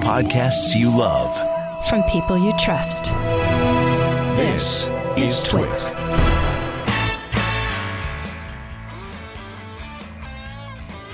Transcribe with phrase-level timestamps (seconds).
[0.00, 1.30] Podcasts you love.
[1.86, 3.04] From people you trust.
[4.36, 5.68] This is Twit.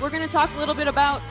[0.01, 1.21] We're going to talk a little bit about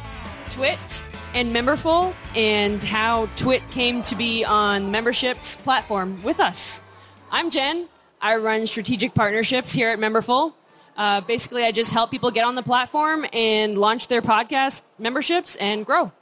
[0.51, 6.83] Twit and Memberful and how Twit came to be on memberships platform with us.
[7.31, 7.89] I'm Jen.
[8.21, 10.53] I run strategic partnerships here at Memberful.
[11.01, 15.57] Uh, basically, I just help people get on the platform and launch their podcast memberships
[15.57, 16.13] and grow.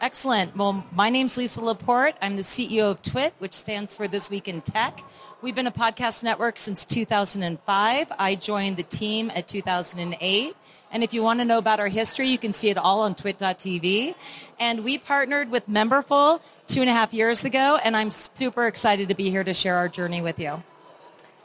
[0.00, 0.56] Excellent.
[0.56, 2.14] Well, my name's Lisa Laporte.
[2.22, 5.04] I'm the CEO of TWIT, which stands for This Week in Tech.
[5.42, 8.12] We've been a podcast network since 2005.
[8.18, 10.56] I joined the team at 2008.
[10.90, 13.14] And if you want to know about our history, you can see it all on
[13.14, 14.14] twit.tv.
[14.58, 19.10] And we partnered with Memberful two and a half years ago, and I'm super excited
[19.10, 20.62] to be here to share our journey with you.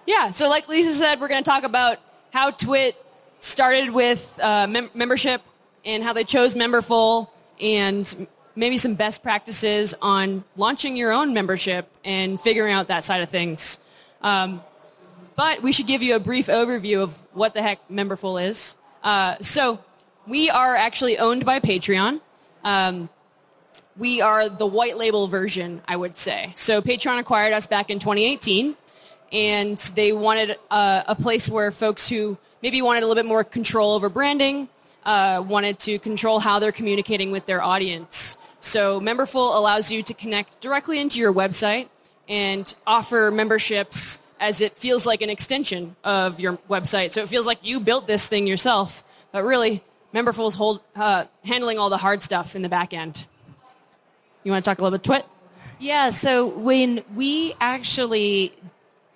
[0.05, 1.99] Yeah, so like Lisa said, we're going to talk about
[2.33, 2.95] how Twit
[3.39, 5.43] started with uh, mem- membership
[5.85, 7.29] and how they chose Memberful
[7.61, 13.21] and maybe some best practices on launching your own membership and figuring out that side
[13.21, 13.77] of things.
[14.23, 14.61] Um,
[15.35, 18.77] but we should give you a brief overview of what the heck Memberful is.
[19.03, 19.79] Uh, so
[20.25, 22.19] we are actually owned by Patreon.
[22.63, 23.09] Um,
[23.95, 26.51] we are the white label version, I would say.
[26.55, 28.75] So Patreon acquired us back in 2018,
[29.33, 33.43] and they wanted a, a place where folks who maybe wanted a little bit more
[33.43, 34.69] control over branding,
[35.05, 38.37] uh, wanted to control how they're communicating with their audience.
[38.59, 41.89] So Memberful allows you to connect directly into your website
[42.29, 47.11] and offer memberships as it feels like an extension of your website.
[47.11, 51.79] So it feels like you built this thing yourself, but really Memberful's hold, uh, handling
[51.79, 53.25] all the hard stuff in the back end.
[54.43, 55.25] You want to talk a little bit twit?
[55.79, 58.53] Yeah, so when we actually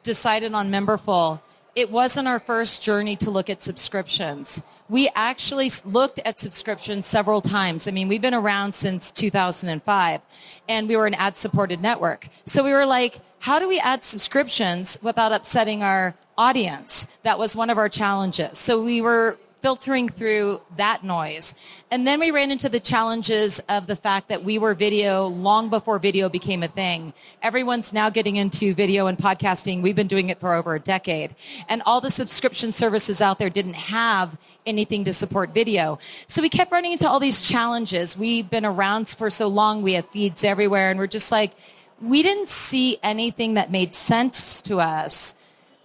[0.08, 1.42] decided on Memberful,
[1.76, 4.64] it wasn't our first journey to look at subscriptions.
[4.90, 7.90] We actually looked at subscriptions several times.
[7.90, 10.22] I mean, we've been around since 2005
[10.70, 12.30] and we were an ad supported network.
[12.46, 17.06] So we were like, how do we add subscriptions without upsetting our audience?
[17.24, 18.58] That was one of our challenges.
[18.58, 21.56] So we were filtering through that noise.
[21.90, 25.70] And then we ran into the challenges of the fact that we were video long
[25.70, 27.14] before video became a thing.
[27.42, 29.82] Everyone's now getting into video and podcasting.
[29.82, 31.36] We've been doing it for over a decade.
[31.70, 35.98] And all the subscription services out there didn't have anything to support video.
[36.28, 38.18] So we kept running into all these challenges.
[38.18, 39.82] We've been around for so long.
[39.82, 41.54] We have feeds everywhere and we're just like,
[42.00, 45.34] we didn't see anything that made sense to us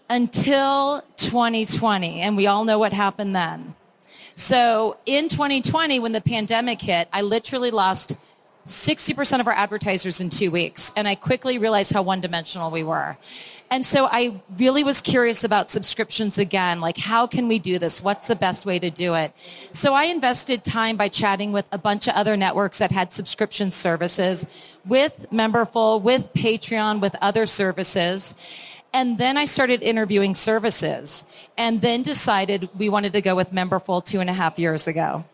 [0.09, 2.21] until 2020.
[2.21, 3.75] And we all know what happened then.
[4.35, 8.17] So in 2020, when the pandemic hit, I literally lost
[8.67, 10.93] 60% of our advertisers in two weeks.
[10.97, 13.17] And I quickly realized how one-dimensional we were.
[13.71, 16.83] And so I really was curious about subscriptions again.
[16.83, 18.03] Like, how can we do this?
[18.03, 19.33] What's the best way to do it?
[19.73, 23.71] So I invested time by chatting with a bunch of other networks that had subscription
[23.71, 24.47] services
[24.84, 28.34] with Memberful, with Patreon, with other services.
[28.94, 31.25] And then I started interviewing services
[31.56, 35.25] and then decided we wanted to go with Memberful two and a half years ago.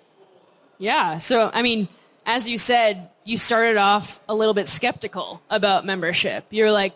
[0.78, 1.18] Yeah.
[1.18, 1.88] So, I mean,
[2.24, 6.46] as you said, you started off a little bit skeptical about membership.
[6.50, 6.94] You're like,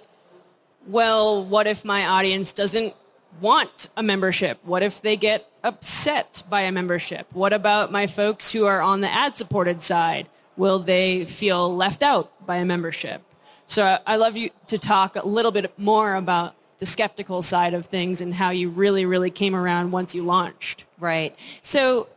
[0.86, 2.94] well, what if my audience doesn't
[3.40, 4.58] want a membership?
[4.62, 7.26] What if they get upset by a membership?
[7.32, 10.28] What about my folks who are on the ad supported side?
[10.56, 13.22] Will they feel left out by a membership?
[13.72, 17.86] So I love you to talk a little bit more about the skeptical side of
[17.86, 20.84] things and how you really, really came around once you launched.
[21.00, 21.34] Right.
[21.62, 22.08] So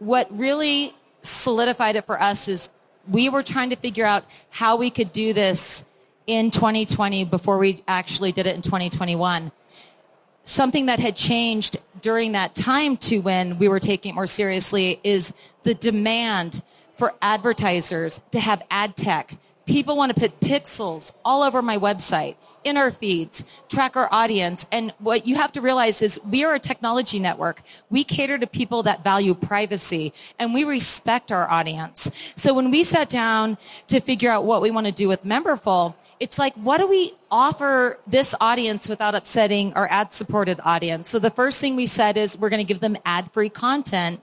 [0.00, 0.92] what really
[1.22, 2.68] solidified it for us is
[3.08, 5.84] we were trying to figure out how we could do this
[6.26, 9.52] in 2020 before we actually did it in 2021.
[10.42, 14.98] Something that had changed during that time to when we were taking it more seriously
[15.04, 15.32] is
[15.62, 16.64] the demand
[16.96, 22.36] for advertisers to have ad tech People want to put pixels all over my website,
[22.64, 24.66] in our feeds, track our audience.
[24.72, 27.62] And what you have to realize is we are a technology network.
[27.90, 32.10] We cater to people that value privacy and we respect our audience.
[32.34, 33.58] So when we sat down
[33.88, 37.12] to figure out what we want to do with Memberful, it's like, what do we
[37.30, 41.08] offer this audience without upsetting our ad supported audience?
[41.08, 44.20] So the first thing we said is we're going to give them ad free content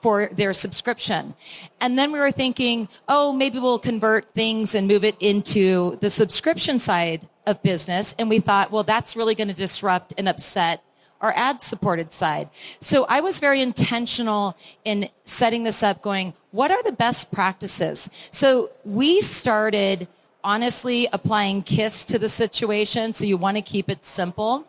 [0.00, 1.34] for their subscription.
[1.80, 6.10] And then we were thinking, oh, maybe we'll convert things and move it into the
[6.10, 8.14] subscription side of business.
[8.18, 10.82] And we thought, well, that's really going to disrupt and upset
[11.20, 12.48] our ad supported side.
[12.80, 18.08] So I was very intentional in setting this up going, what are the best practices?
[18.30, 20.08] So we started
[20.42, 23.12] honestly applying KISS to the situation.
[23.12, 24.66] So you want to keep it simple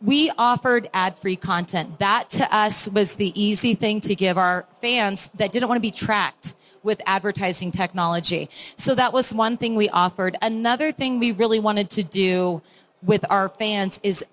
[0.00, 1.98] we offered ad-free content.
[1.98, 5.82] That to us was the easy thing to give our fans that didn't want to
[5.82, 6.54] be tracked.
[6.82, 8.48] with advertising technology.
[8.76, 10.36] So that was one thing we offered.
[10.40, 12.62] Another thing we really wanted to do
[13.02, 14.24] with our fans is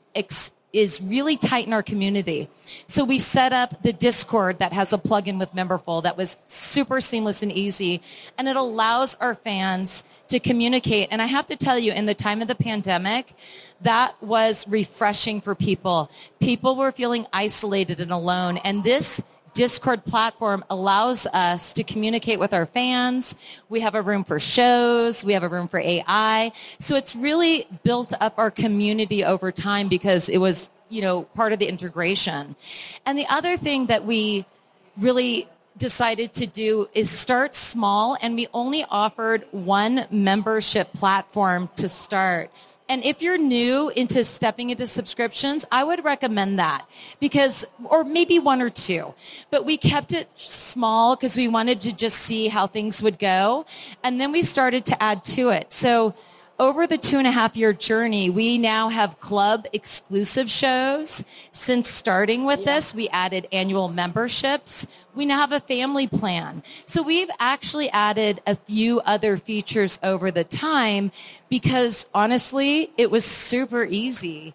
[0.76, 2.50] is really tighten our community.
[2.88, 7.00] So we set up the Discord that has a plugin with Memberful that was super
[7.00, 8.02] seamless and easy.
[8.38, 11.08] And it allows our fans to communicate.
[11.12, 13.34] And I have to tell you, in the time of the pandemic,
[13.82, 16.12] that was refreshing for people.
[16.40, 18.58] People were feeling isolated and alone.
[18.58, 19.22] And this
[19.56, 23.36] Discord platform allows us to communicate with our fans.
[23.70, 25.24] We have a room for shows.
[25.24, 26.52] We have a room for AI.
[26.78, 31.54] So it's really built up our community over time because it was, you know, part
[31.54, 32.58] of the integration.
[33.06, 34.46] And the other thing that we
[34.98, 41.90] really decided to do is start small and we only offered one membership platform to
[41.90, 42.50] start.
[42.88, 46.88] And if you're new into stepping into subscriptions, I would recommend that
[47.20, 49.16] because, or maybe one or two,
[49.50, 53.66] but we kept it small because we wanted to just see how things would go.
[54.04, 55.74] And then we started to add to it.
[55.74, 56.14] So
[56.60, 61.24] over the two and a half year journey, we now have club exclusive shows.
[61.52, 62.76] Since starting with yeah.
[62.76, 64.88] this, we added annual memberships.
[65.14, 66.64] We now have a family plan.
[66.86, 71.12] So we've actually added a few other features over the time
[71.50, 74.54] because honestly, it was super easy.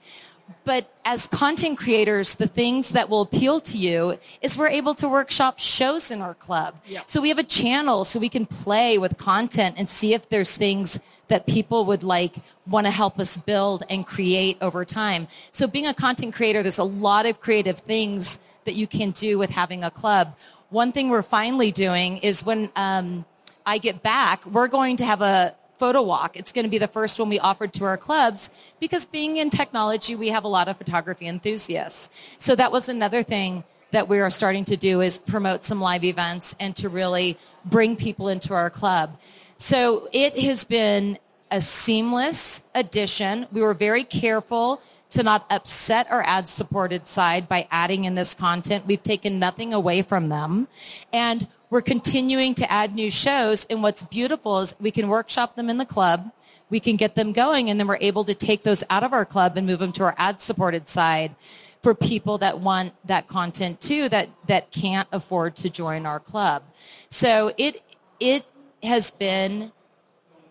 [0.64, 5.08] But as content creators, the things that will appeal to you is we're able to
[5.08, 6.76] workshop shows in our club.
[6.86, 7.08] Yep.
[7.08, 10.56] So we have a channel so we can play with content and see if there's
[10.56, 12.36] things that people would like
[12.66, 15.28] want to help us build and create over time.
[15.52, 19.38] So being a content creator, there's a lot of creative things that you can do
[19.38, 20.36] with having a club.
[20.68, 23.24] One thing we're finally doing is when um,
[23.66, 26.36] I get back, we're going to have a photo walk.
[26.36, 28.50] It's going to be the first one we offered to our clubs
[28.80, 32.10] because being in technology, we have a lot of photography enthusiasts.
[32.36, 36.04] So that was another thing that we are starting to do is promote some live
[36.04, 39.18] events and to really bring people into our club.
[39.56, 41.18] So it has been
[41.50, 43.46] a seamless addition.
[43.50, 48.34] We were very careful to not upset our ad supported side by adding in this
[48.34, 48.86] content.
[48.86, 50.68] We've taken nothing away from them.
[51.10, 53.64] And we're continuing to add new shows.
[53.70, 56.32] And what's beautiful is we can workshop them in the club.
[56.68, 59.24] We can get them going and then we're able to take those out of our
[59.24, 61.34] club and move them to our ad supported side
[61.82, 66.62] for people that want that content too that, that can't afford to join our club.
[67.08, 67.82] So it,
[68.20, 68.44] it
[68.82, 69.72] has been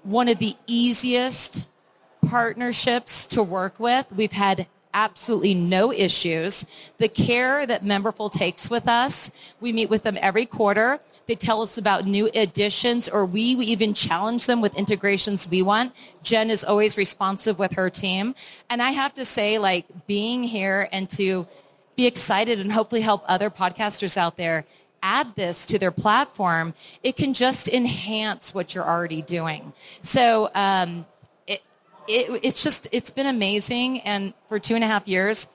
[0.04, 1.70] one of the easiest
[2.28, 4.06] partnerships to work with.
[4.12, 4.68] We've had
[5.00, 6.66] absolutely no issues.
[6.98, 9.32] The care that Memberful takes with us,
[9.62, 11.00] we meet with them every quarter.
[11.26, 15.62] They tell us about new additions or we, we even challenge them with integrations we
[15.62, 15.94] want.
[16.22, 18.36] Jen is always responsive with her team.
[18.70, 21.48] And I have to say, like, being here and to
[21.96, 24.66] be excited and hopefully help other podcasters out there
[25.02, 26.74] add this to their platform,
[27.04, 29.72] it can just enhance what you're already doing.
[30.02, 31.06] So um,
[32.10, 34.02] it, it, it's just, it's been amazing.
[34.02, 35.48] And for two and a half years,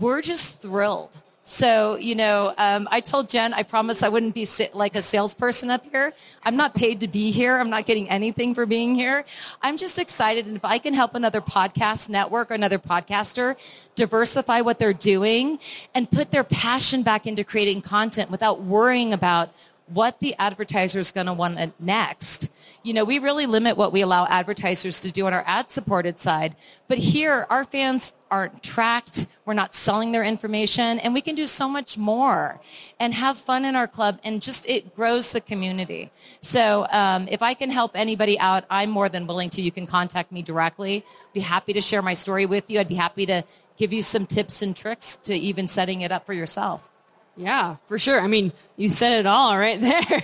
[0.00, 4.46] we're just thrilled so, you know, um, I told Jen, I promised I wouldn't be
[4.74, 6.12] like a salesperson up here.
[6.44, 7.58] I'm not paid to be here.
[7.58, 9.24] I'm not getting anything for being here.
[9.60, 10.46] I'm just excited.
[10.46, 13.56] And if I can help another podcast network or another podcaster
[13.96, 15.58] diversify what they're doing
[15.96, 19.52] and put their passion back into creating content without worrying about
[19.88, 22.52] what the advertiser is going to want next.
[22.82, 26.18] You know, we really limit what we allow advertisers to do on our ad supported
[26.18, 26.56] side.
[26.88, 29.28] But here, our fans aren't tracked.
[29.44, 32.60] We're not selling their information and we can do so much more
[32.98, 36.10] and have fun in our club and just it grows the community.
[36.40, 39.62] So um, if I can help anybody out, I'm more than willing to.
[39.62, 41.04] You can contact me directly.
[41.32, 42.80] Be happy to share my story with you.
[42.80, 43.44] I'd be happy to
[43.76, 46.91] give you some tips and tricks to even setting it up for yourself.
[47.36, 48.20] Yeah, for sure.
[48.20, 50.22] I mean, you said it all right there.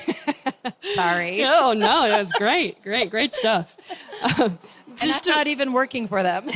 [0.94, 1.42] Sorry.
[1.44, 3.76] oh no, it was great, great, great stuff.
[4.38, 4.58] Um,
[4.94, 6.48] just to, not even working for them.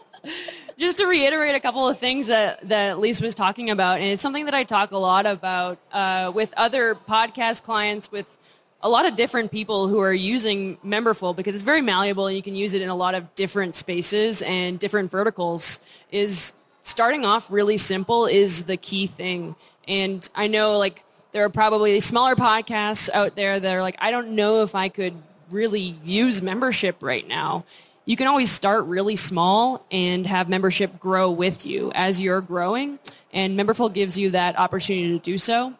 [0.78, 4.22] just to reiterate a couple of things that that Lisa was talking about, and it's
[4.22, 8.36] something that I talk a lot about uh, with other podcast clients, with
[8.82, 12.42] a lot of different people who are using Memberful because it's very malleable and you
[12.42, 15.80] can use it in a lot of different spaces and different verticals.
[16.10, 19.54] Is starting off really simple is the key thing
[19.86, 24.10] and I know like there are probably smaller podcasts out there that are like, I
[24.10, 25.14] don't know if I could
[25.50, 27.64] really use membership right now.
[28.04, 32.98] You can always start really small and have membership grow with you as you're growing.
[33.32, 35.74] And Memberful gives you that opportunity to do so.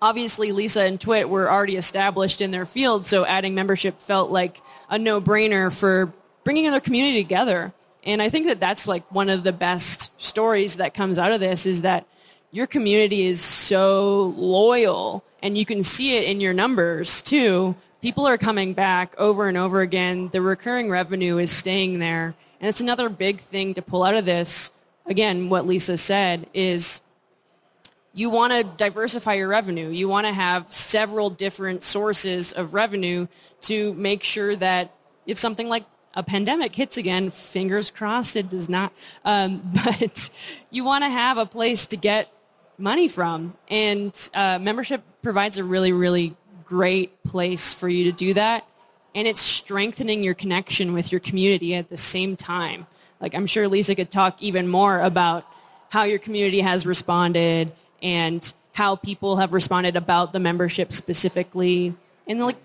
[0.00, 4.60] Obviously, Lisa and Twit were already established in their field, so adding membership felt like
[4.90, 6.12] a no-brainer for
[6.44, 7.72] bringing their community together.
[8.04, 11.40] And I think that that's like one of the best stories that comes out of
[11.40, 12.06] this is that
[12.50, 17.76] your community is so loyal and you can see it in your numbers too.
[18.02, 20.28] People are coming back over and over again.
[20.28, 22.34] The recurring revenue is staying there.
[22.60, 24.70] And it's another big thing to pull out of this.
[25.06, 27.00] Again, what Lisa said is
[28.12, 29.90] you want to diversify your revenue.
[29.90, 33.26] You want to have several different sources of revenue
[33.62, 34.94] to make sure that
[35.26, 35.84] if something like
[36.14, 38.92] a pandemic hits again, fingers crossed it does not,
[39.24, 40.30] um, but
[40.70, 42.32] you want to have a place to get
[42.78, 43.54] money from.
[43.68, 48.66] And uh, membership provides a really, really great place for you to do that.
[49.14, 52.86] And it's strengthening your connection with your community at the same time.
[53.20, 55.46] Like I'm sure Lisa could talk even more about
[55.88, 61.94] how your community has responded and how people have responded about the membership specifically.
[62.26, 62.56] And like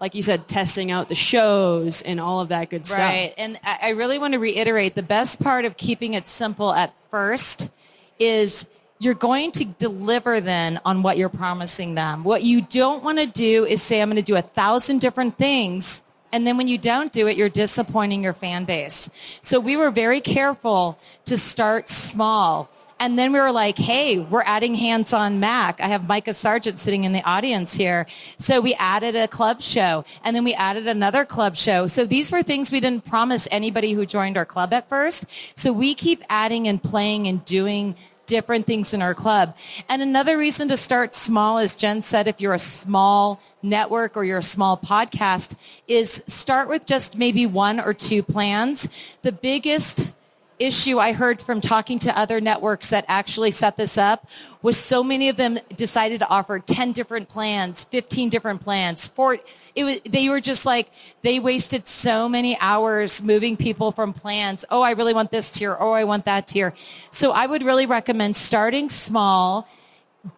[0.00, 3.00] like you said, testing out the shows and all of that good stuff.
[3.00, 3.34] Right.
[3.36, 7.72] And I really want to reiterate the best part of keeping it simple at first
[8.18, 12.24] is you're going to deliver then on what you're promising them.
[12.24, 15.38] What you don't want to do is say, I'm going to do a thousand different
[15.38, 16.02] things.
[16.32, 19.08] And then when you don't do it, you're disappointing your fan base.
[19.40, 22.68] So we were very careful to start small.
[23.00, 25.80] And then we were like, hey, we're adding hands on Mac.
[25.80, 28.06] I have Micah Sargent sitting in the audience here.
[28.38, 31.86] So we added a club show and then we added another club show.
[31.86, 35.26] So these were things we didn't promise anybody who joined our club at first.
[35.54, 37.94] So we keep adding and playing and doing
[38.28, 39.56] different things in our club.
[39.88, 44.22] And another reason to start small, as Jen said, if you're a small network or
[44.22, 45.56] you're a small podcast,
[45.88, 48.88] is start with just maybe one or two plans.
[49.22, 50.14] The biggest
[50.58, 54.26] issue I heard from talking to other networks that actually set this up
[54.62, 59.06] was so many of them decided to offer 10 different plans, 15 different plans.
[59.06, 59.38] For,
[59.74, 60.90] it was, they were just like,
[61.22, 64.64] they wasted so many hours moving people from plans.
[64.70, 65.76] Oh, I really want this tier.
[65.78, 66.74] Oh, I want that tier.
[67.10, 69.68] So I would really recommend starting small,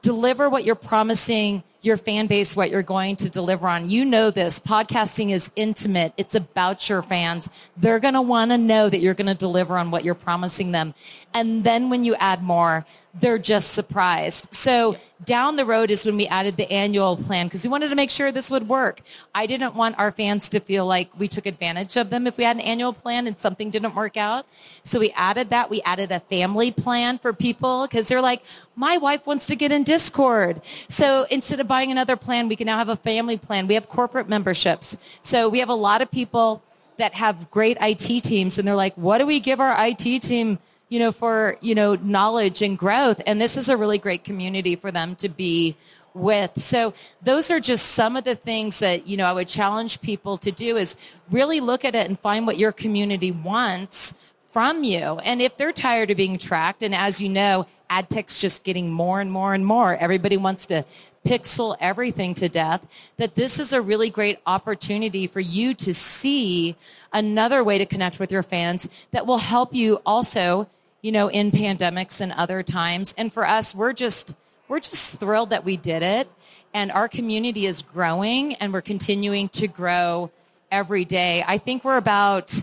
[0.02, 3.88] deliver what you're promising your fan base what you're going to deliver on.
[3.88, 4.60] You know this.
[4.60, 6.12] Podcasting is intimate.
[6.16, 7.48] It's about your fans.
[7.76, 10.72] They're going to want to know that you're going to deliver on what you're promising
[10.72, 10.94] them.
[11.32, 14.54] And then when you add more, they're just surprised.
[14.54, 17.96] So down the road is when we added the annual plan because we wanted to
[17.96, 19.00] make sure this would work.
[19.34, 22.44] I didn't want our fans to feel like we took advantage of them if we
[22.44, 24.46] had an annual plan and something didn't work out.
[24.84, 25.70] So we added that.
[25.70, 28.42] We added a family plan for people because they're like,
[28.76, 30.62] my wife wants to get in Discord.
[30.88, 33.66] So instead of buying another plan, we can now have a family plan.
[33.66, 34.96] We have corporate memberships.
[35.20, 36.62] So we have a lot of people
[36.98, 40.58] that have great IT teams and they're like, what do we give our IT team?
[40.90, 43.22] You know, for, you know, knowledge and growth.
[43.26, 45.76] And this is a really great community for them to be
[46.12, 46.60] with.
[46.60, 46.92] So
[47.22, 50.50] those are just some of the things that, you know, I would challenge people to
[50.50, 50.96] do is
[51.30, 54.14] really look at it and find what your community wants
[54.48, 55.18] from you.
[55.24, 58.90] And if they're tired of being tracked, and as you know, ad tech's just getting
[58.90, 60.84] more and more and more, everybody wants to
[61.24, 62.84] pixel everything to death,
[63.16, 66.74] that this is a really great opportunity for you to see
[67.12, 70.68] another way to connect with your fans that will help you also
[71.02, 73.14] you know, in pandemics and other times.
[73.16, 74.36] And for us, we're just,
[74.68, 76.28] we're just thrilled that we did it.
[76.72, 80.30] And our community is growing and we're continuing to grow
[80.70, 81.44] every day.
[81.46, 82.62] I think we're about,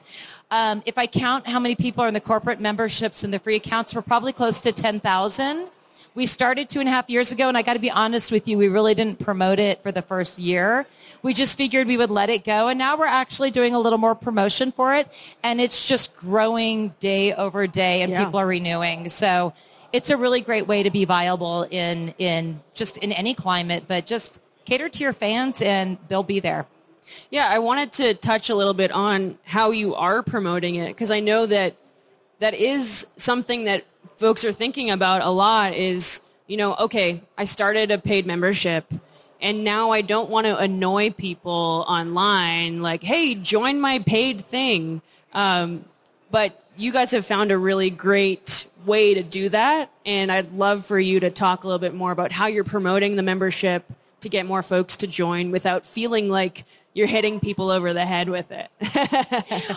[0.49, 3.55] um, if I count how many people are in the corporate memberships and the free
[3.55, 5.67] accounts, we're probably close to 10,000.
[6.17, 8.47] We started two and a half years ago, and I got to be honest with
[8.47, 10.87] you, we really didn't promote it for the first year.
[11.21, 13.99] We just figured we would let it go, and now we're actually doing a little
[13.99, 15.07] more promotion for it,
[15.43, 18.25] and it's just growing day over day, and yeah.
[18.25, 19.09] people are renewing.
[19.09, 19.53] So
[19.93, 24.07] it's a really great way to be viable in in just in any climate, but
[24.07, 26.65] just cater to your fans, and they'll be there.
[27.29, 31.11] Yeah, I wanted to touch a little bit on how you are promoting it because
[31.11, 31.75] I know that
[32.39, 33.83] that is something that
[34.17, 38.91] folks are thinking about a lot is, you know, okay, I started a paid membership
[39.41, 45.01] and now I don't want to annoy people online like, hey, join my paid thing.
[45.33, 45.85] Um,
[46.31, 49.91] but you guys have found a really great way to do that.
[50.05, 53.15] And I'd love for you to talk a little bit more about how you're promoting
[53.15, 53.85] the membership
[54.21, 56.65] to get more folks to join without feeling like
[56.97, 58.71] you're hitting people over the head with it.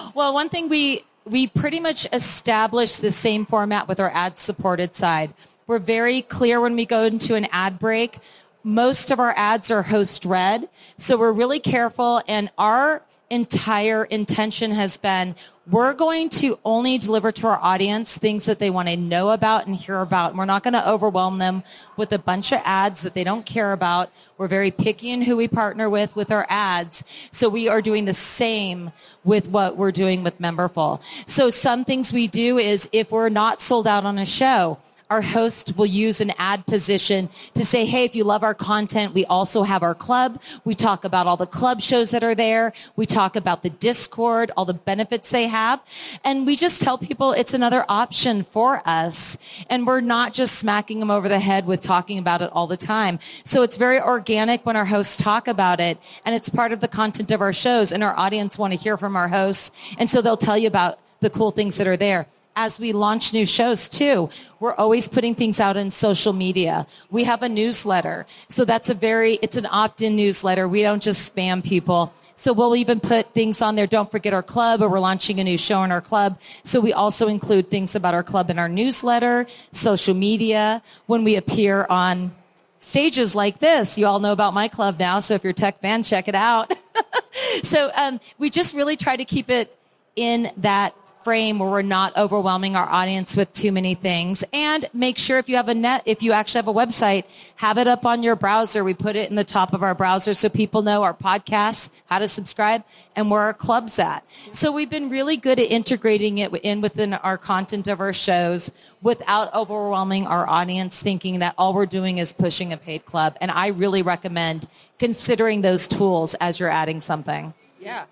[0.15, 4.97] well, one thing we we pretty much establish the same format with our ad supported
[4.97, 5.35] side.
[5.67, 8.19] We're very clear when we go into an ad break.
[8.65, 10.67] Most of our ads are host read.
[10.97, 15.37] So we're really careful and our entire intention has been
[15.71, 19.67] we're going to only deliver to our audience things that they want to know about
[19.67, 20.31] and hear about.
[20.31, 21.63] And we're not going to overwhelm them
[21.97, 24.11] with a bunch of ads that they don't care about.
[24.37, 27.05] We're very picky in who we partner with with our ads.
[27.31, 28.91] So we are doing the same
[29.23, 31.01] with what we're doing with Memberful.
[31.27, 34.79] So some things we do is if we're not sold out on a show,
[35.11, 39.13] our host will use an ad position to say, hey, if you love our content,
[39.13, 40.41] we also have our club.
[40.65, 42.73] We talk about all the club shows that are there.
[42.95, 45.81] We talk about the Discord, all the benefits they have.
[46.25, 49.37] And we just tell people it's another option for us.
[49.69, 52.77] And we're not just smacking them over the head with talking about it all the
[52.77, 53.19] time.
[53.43, 55.99] So it's very organic when our hosts talk about it.
[56.25, 57.91] And it's part of the content of our shows.
[57.91, 59.73] And our audience want to hear from our hosts.
[59.99, 63.33] And so they'll tell you about the cool things that are there as we launch
[63.33, 64.29] new shows too.
[64.59, 66.87] We're always putting things out in social media.
[67.11, 68.27] We have a newsletter.
[68.49, 70.69] So that's a very, it's an opt-in newsletter.
[70.69, 72.13] We don't just spam people.
[72.35, 73.87] So we'll even put things on there.
[73.87, 76.41] Don't forget our club or we're launching a new show in our club.
[76.63, 81.37] So we also include things about our club in our newsletter, social media, when we
[81.37, 82.33] appear on
[82.79, 83.99] stages like this.
[83.99, 85.19] You all know about my club now.
[85.19, 86.73] So if you're tech fan, check it out.
[87.63, 89.77] so um, we just really try to keep it
[90.17, 94.43] in that frame where we're not overwhelming our audience with too many things.
[94.53, 97.25] And make sure if you have a net if you actually have a website
[97.57, 98.83] have it up on your browser.
[98.83, 102.19] We put it in the top of our browser so people know our podcasts how
[102.19, 102.85] to subscribe
[103.15, 104.25] and where our club's at.
[104.53, 108.73] So we've been really good at integrating it in within our content of our shows
[109.03, 113.37] without overwhelming our audience thinking that all we're doing is pushing a paid club.
[113.41, 114.67] And i really recommend
[114.99, 117.55] considering those tools as you're adding something.
[117.79, 118.05] Yeah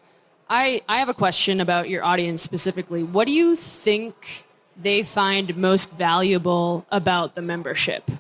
[0.50, 3.02] I, I have a question about your audience specifically.
[3.02, 4.46] What do you think
[4.80, 8.10] they find most valuable about the membership?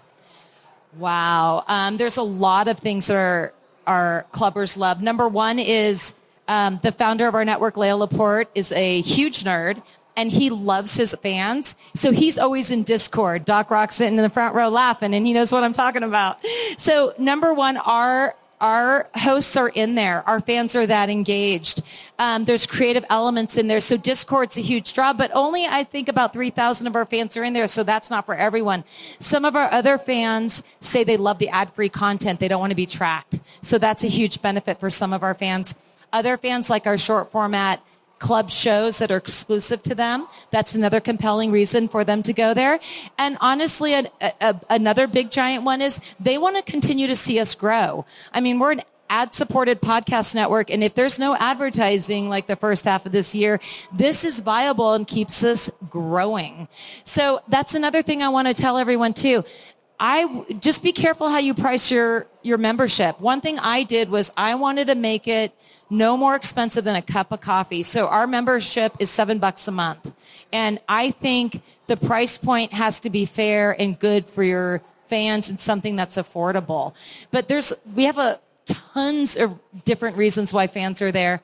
[0.98, 1.64] Wow.
[1.68, 3.52] Um, there's a lot of things that our,
[3.86, 5.00] our clubbers love.
[5.00, 6.14] Number one is
[6.48, 9.82] um, the founder of our network, Leo Laporte, is a huge nerd
[10.16, 11.76] and he loves his fans.
[11.94, 13.44] So he's always in Discord.
[13.44, 16.38] Doc Rock's sitting in the front row laughing and he knows what I'm talking about.
[16.76, 20.22] So number one, our our hosts are in there.
[20.28, 21.82] Our fans are that engaged.
[22.18, 23.80] Um, there's creative elements in there.
[23.80, 27.44] So Discord's a huge draw, but only I think about 3,000 of our fans are
[27.44, 27.68] in there.
[27.68, 28.84] So that's not for everyone.
[29.18, 32.40] Some of our other fans say they love the ad-free content.
[32.40, 33.40] They don't want to be tracked.
[33.60, 35.74] So that's a huge benefit for some of our fans.
[36.12, 37.82] Other fans like our short format
[38.18, 40.26] club shows that are exclusive to them.
[40.50, 42.80] That's another compelling reason for them to go there.
[43.18, 47.38] And honestly, a, a, another big giant one is they want to continue to see
[47.38, 48.04] us grow.
[48.32, 50.70] I mean, we're an ad supported podcast network.
[50.70, 53.60] And if there's no advertising like the first half of this year,
[53.92, 56.68] this is viable and keeps us growing.
[57.04, 59.44] So that's another thing I want to tell everyone too.
[60.00, 63.20] I just be careful how you price your, your membership.
[63.20, 65.52] One thing I did was I wanted to make it
[65.90, 67.82] no more expensive than a cup of coffee.
[67.82, 70.12] So our membership is seven bucks a month.
[70.52, 75.48] And I think the price point has to be fair and good for your fans
[75.48, 76.94] and something that's affordable.
[77.30, 81.40] But there's, we have a tons of different reasons why fans are there.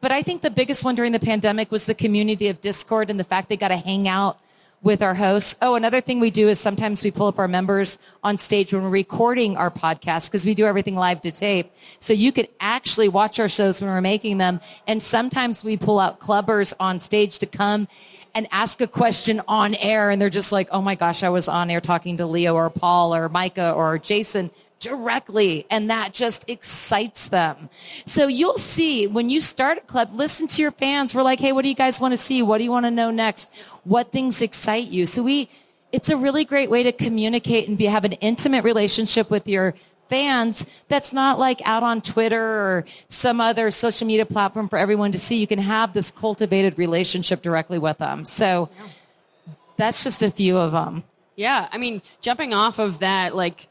[0.00, 3.18] But I think the biggest one during the pandemic was the community of Discord and
[3.18, 4.38] the fact they got to hang out
[4.86, 5.56] with our hosts.
[5.60, 8.84] Oh, another thing we do is sometimes we pull up our members on stage when
[8.84, 11.72] we're recording our podcast because we do everything live to tape.
[11.98, 14.60] So you could actually watch our shows when we're making them.
[14.86, 17.88] And sometimes we pull out clubbers on stage to come
[18.32, 20.10] and ask a question on air.
[20.10, 22.70] And they're just like, oh my gosh, I was on air talking to Leo or
[22.70, 27.68] Paul or Micah or Jason directly and that just excites them.
[28.04, 31.14] So you'll see when you start a club, listen to your fans.
[31.14, 32.42] We're like, hey, what do you guys want to see?
[32.42, 33.52] What do you want to know next?
[33.84, 35.06] What things excite you?
[35.06, 35.48] So we,
[35.92, 39.74] it's a really great way to communicate and be, have an intimate relationship with your
[40.08, 45.12] fans that's not like out on Twitter or some other social media platform for everyone
[45.12, 45.36] to see.
[45.36, 48.24] You can have this cultivated relationship directly with them.
[48.24, 48.68] So
[49.76, 51.02] that's just a few of them.
[51.34, 51.68] Yeah.
[51.72, 53.68] I mean, jumping off of that, like,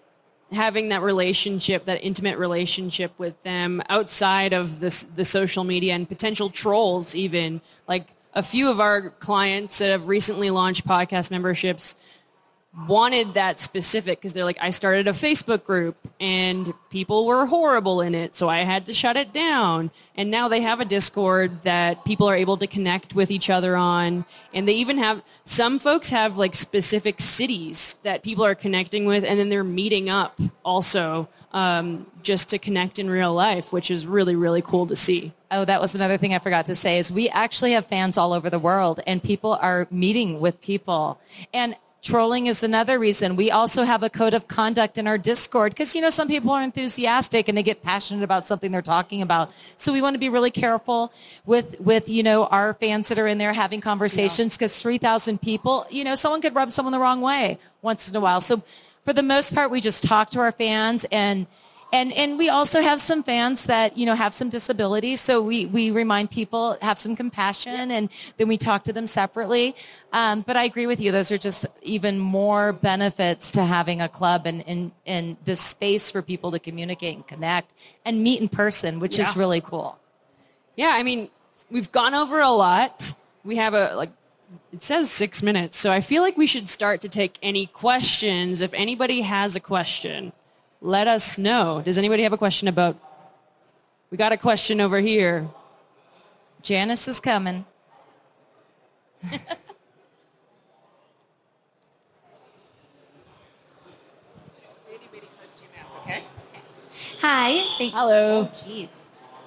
[0.51, 6.07] having that relationship, that intimate relationship with them outside of the the social media and
[6.07, 7.61] potential trolls even.
[7.87, 11.95] Like a few of our clients that have recently launched podcast memberships
[12.87, 18.01] wanted that specific because they're like, I started a Facebook group and people were horrible
[18.01, 19.91] in it, so I had to shut it down.
[20.15, 23.75] And now they have a Discord that people are able to connect with each other
[23.75, 24.25] on.
[24.53, 29.23] And they even have, some folks have like specific cities that people are connecting with
[29.23, 34.05] and then they're meeting up also um, just to connect in real life, which is
[34.05, 35.31] really, really cool to see.
[35.49, 38.33] Oh, that was another thing I forgot to say is we actually have fans all
[38.33, 41.21] over the world and people are meeting with people.
[41.53, 43.35] And Trolling is another reason.
[43.35, 46.51] We also have a code of conduct in our Discord because, you know, some people
[46.51, 49.51] are enthusiastic and they get passionate about something they're talking about.
[49.75, 51.11] So we want to be really careful
[51.47, 54.91] with, with, you know, our fans that are in there having conversations because yeah.
[54.91, 58.39] 3,000 people, you know, someone could rub someone the wrong way once in a while.
[58.39, 58.61] So
[59.03, 61.47] for the most part, we just talk to our fans and
[61.93, 65.21] and and we also have some fans that you know have some disabilities.
[65.21, 69.75] So we we remind people have some compassion and then we talk to them separately.
[70.11, 71.11] Um, but i agree with you.
[71.11, 76.11] Those are just even more benefits to having a club and and and this space
[76.11, 79.97] for people to communicate and connect and meet in person which is really cool.
[80.75, 81.29] Yeah, I mean,
[81.71, 83.13] we've gone over a lot.
[83.43, 84.11] We have a like
[84.71, 88.61] it says 6 minutes, so I feel like we should start to take any questions.
[88.61, 90.33] If anybody has a question,
[90.81, 91.81] let us know.
[91.83, 92.97] Does anybody have a question about
[94.11, 95.47] We got a question over here.
[96.61, 97.65] janice is coming
[107.21, 107.61] Hi.
[107.77, 108.45] Thank- Hello.
[108.55, 108.89] Jeez.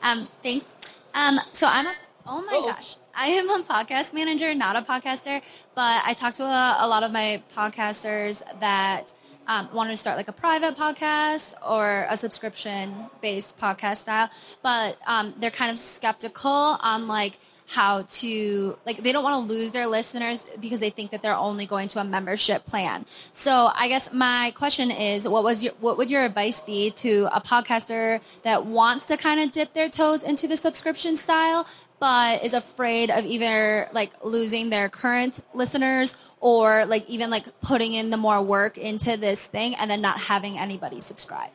[0.03, 0.75] Um, thanks.
[1.15, 1.93] Um, so I'm a,
[2.27, 2.97] oh my gosh.
[3.15, 5.43] I am a podcast manager, not a podcaster,
[5.75, 9.13] but I talk to a, a lot of my podcasters that
[9.49, 14.31] um, wanted to start like a private podcast or a subscription based podcast style,
[14.63, 19.55] but um, they're kind of skeptical on like how to like they don't want to
[19.55, 23.05] lose their listeners because they think that they're only going to a membership plan.
[23.33, 27.29] So I guess my question is what was your what would your advice be to
[27.31, 31.67] a podcaster that wants to kind of dip their toes into the subscription style
[32.01, 37.95] but is afraid of either like losing their current listeners or like even like putting
[37.95, 41.51] in the more work into this thing and then not having anybody subscribe.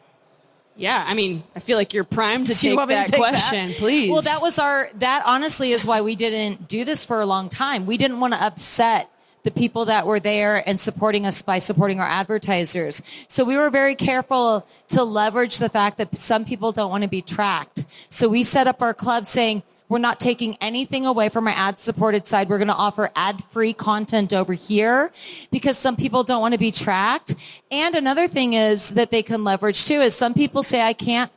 [0.76, 3.22] Yeah, I mean, I feel like you're primed to take want me to that take
[3.22, 3.30] that?
[3.30, 4.10] question, please.
[4.10, 7.50] Well, that was our, that honestly is why we didn't do this for a long
[7.50, 7.86] time.
[7.86, 9.10] We didn't want to upset
[9.44, 13.02] the people that were there and supporting us by supporting our advertisers.
[13.28, 17.10] So we were very careful to leverage the fact that some people don't want to
[17.10, 17.86] be tracked.
[18.10, 21.78] So we set up our club saying, we're not taking anything away from our ad
[21.78, 22.50] supported side.
[22.50, 25.12] We're going to offer ad free content over here
[25.52, 27.36] because some people don't want to be tracked.
[27.70, 31.32] And another thing is that they can leverage too is some people say, I can't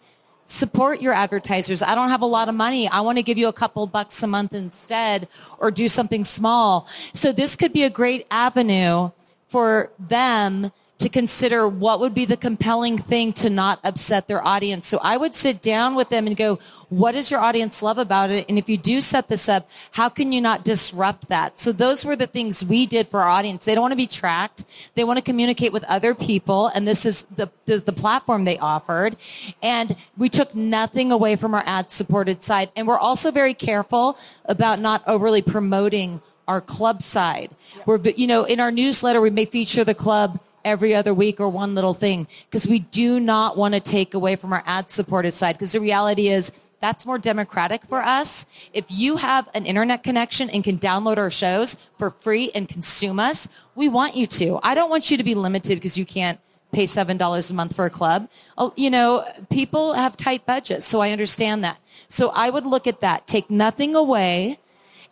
[0.47, 1.83] support your advertisers.
[1.83, 2.88] I don't have a lot of money.
[2.88, 6.88] I want to give you a couple bucks a month instead or do something small.
[7.12, 9.11] So this could be a great avenue
[9.49, 14.87] for them to consider what would be the compelling thing to not upset their audience.
[14.87, 18.31] So I would sit down with them and go, what does your audience love about
[18.31, 18.47] it?
[18.49, 21.61] And if you do set this up, how can you not disrupt that?
[21.61, 23.65] So those were the things we did for our audience.
[23.65, 24.65] They don't want to be tracked.
[24.95, 26.69] They want to communicate with other people.
[26.69, 29.17] And this is the, the, the platform they offered.
[29.63, 32.71] And we took nothing away from our ad supported side.
[32.75, 37.51] And we're also very careful about not overly promoting our club side.
[37.85, 41.48] We're, you know, in our newsletter, we may feature the club every other week or
[41.48, 45.33] one little thing because we do not want to take away from our ad supported
[45.33, 48.44] side because the reality is that's more democratic for us.
[48.74, 53.18] If you have an internet connection and can download our shows for free and consume
[53.18, 54.61] us, we want you to.
[54.62, 56.38] I don't want you to be limited because you can't
[56.72, 58.29] pay $7 a month for a club.
[58.59, 61.79] Oh, You know, people have tight budgets, so I understand that.
[62.09, 63.26] So I would look at that.
[63.26, 64.59] Take nothing away.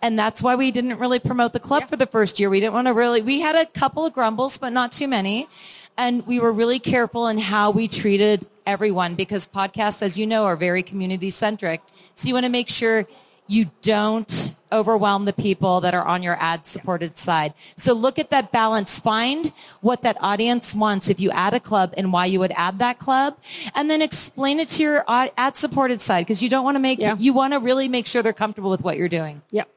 [0.02, 2.50] And that's why we didn't really promote the club for the first year.
[2.50, 5.48] We didn't want to really, we had a couple of grumbles, but not too many.
[5.96, 10.44] And we were really careful in how we treated everyone because podcasts, as you know,
[10.44, 11.80] are very community centric.
[12.14, 13.06] So you want to make sure
[13.46, 17.52] you don't overwhelm the people that are on your ad supported side.
[17.76, 18.98] So look at that balance.
[18.98, 19.52] Find
[19.82, 22.98] what that audience wants if you add a club and why you would add that
[22.98, 23.36] club.
[23.74, 26.98] And then explain it to your ad supported side because you don't want to make,
[26.98, 27.16] Yeah.
[27.18, 29.42] you want to really make sure they're comfortable with what you're doing.
[29.50, 29.68] Yep.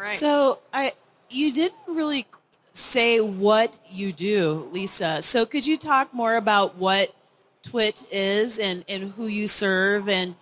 [0.00, 0.18] All right.
[0.18, 0.92] So I,
[1.28, 2.26] you didn't really
[2.72, 5.20] say what you do, Lisa.
[5.20, 7.14] So could you talk more about what
[7.62, 10.36] Twit is and, and who you serve and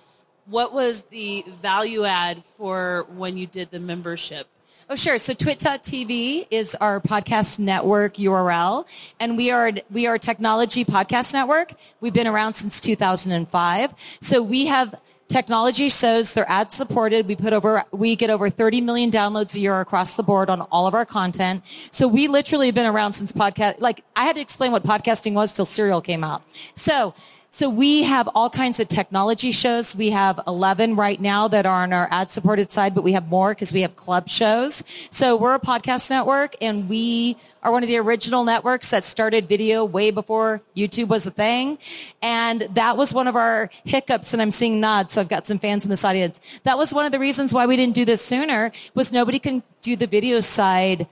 [0.47, 4.47] what was the value add for when you did the membership?
[4.89, 5.19] Oh, sure.
[5.19, 8.87] So twit.tv is our podcast network URL,
[9.21, 11.73] and we are we are a technology podcast network.
[12.01, 13.95] We've been around since 2005.
[14.23, 14.95] So we have
[15.29, 16.33] technology shows.
[16.33, 17.27] They're ad supported.
[17.27, 20.63] We put over we get over 30 million downloads a year across the board on
[20.63, 21.63] all of our content.
[21.91, 23.81] So we literally have been around since podcast.
[23.81, 26.43] Like I had to explain what podcasting was till Serial came out.
[26.75, 27.15] So.
[27.51, 29.97] So we have all kinds of technology shows.
[29.97, 33.29] We have 11 right now that are on our ad supported side, but we have
[33.29, 34.85] more because we have club shows.
[35.11, 39.49] So we're a podcast network and we are one of the original networks that started
[39.49, 41.79] video way before YouTube was a thing.
[42.21, 45.15] And that was one of our hiccups and I'm seeing nods.
[45.15, 46.43] So I've got some fans in this audience.
[46.65, 49.63] That was one of the reasons why we didn't do this sooner was nobody can
[49.81, 51.09] do the video side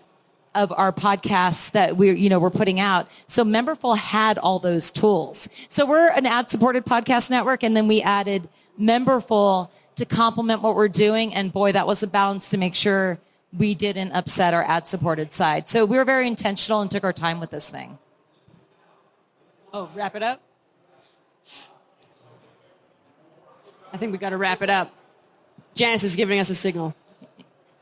[0.57, 3.09] of our podcasts that we're, you know, we're putting out.
[3.27, 5.49] So Memberful had all those tools.
[5.69, 7.62] So we're an ad supported podcast network.
[7.62, 8.49] And then we added
[8.81, 11.35] Memberful to complement what we're doing.
[11.35, 13.19] And boy, that was a balance to make sure
[13.57, 15.66] we didn't upset our ad supported side.
[15.66, 17.99] So we were very intentional and took our time with this thing.
[19.73, 20.40] Oh, wrap it up?
[23.92, 24.92] I think we got to wrap it up.
[25.75, 26.95] Janice is giving us a signal.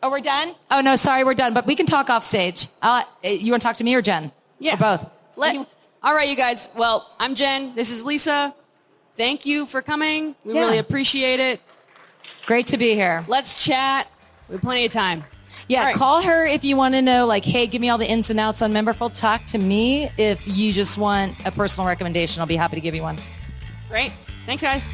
[0.04, 0.54] Oh, we're done?
[0.70, 1.54] Oh, no, sorry, we're done.
[1.54, 2.68] But we can talk off stage.
[2.82, 4.32] Uh, you want to talk to me or Jen?
[4.58, 4.74] Yeah.
[4.74, 5.10] Or both?
[5.34, 5.66] Let,
[6.02, 6.68] all right, you guys.
[6.76, 7.74] Well, I'm Jen.
[7.74, 8.54] This is Lisa.
[9.16, 10.36] Thank you for coming.
[10.44, 10.60] We Yeah.
[10.60, 11.62] really appreciate it.
[12.44, 13.24] Great to be here.
[13.28, 14.06] Let's chat.
[14.50, 15.24] We have plenty of time.
[15.68, 15.96] Yeah, right.
[15.96, 18.38] call her if you want to know, like, hey, give me all the ins and
[18.38, 19.18] outs on Memberful.
[19.18, 22.42] Talk to me if you just want a personal recommendation.
[22.42, 23.16] I'll be happy to give you one.
[23.88, 24.12] Great.
[24.44, 24.86] Thanks, guys.